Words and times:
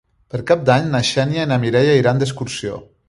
Per 0.35 0.39
Cap 0.51 0.63
d'Any 0.69 0.87
na 0.95 1.01
Xènia 1.09 1.45
i 1.49 1.51
na 1.53 1.59
Mireia 1.67 1.99
iran 2.01 2.23
d'excursió. 2.25 2.81